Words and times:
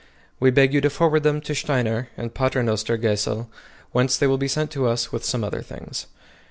We 0.39 0.49
beg 0.49 0.73
you 0.73 0.81
to 0.81 0.89
forward 0.89 1.21
them 1.21 1.41
to 1.41 1.53
Steiner, 1.53 2.09
in 2.17 2.31
Pater 2.31 2.63
Noster 2.63 2.97
Gässel, 2.97 3.49
whence 3.91 4.17
they 4.17 4.25
will 4.25 4.39
be 4.39 4.47
sent 4.47 4.71
to 4.71 4.87
us 4.87 5.11
with 5.11 5.23
some 5.23 5.43
other 5.43 5.61
things. 5.61 6.07